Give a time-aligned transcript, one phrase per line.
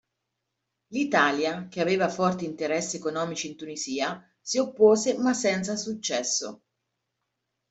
[0.87, 6.63] L'Italia, che aveva forti interessi economici in Tunisia, si oppose ma senza successo.